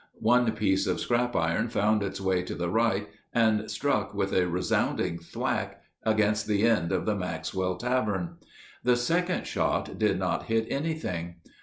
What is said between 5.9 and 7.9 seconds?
against the end of the Maxwell